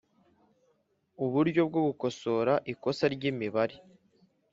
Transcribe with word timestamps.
Uburyo 1.25 1.61
bwo 1.69 1.81
gukosora 1.87 2.53
ikosa 2.71 3.05
ry 3.15 3.23
imibare 3.31 3.75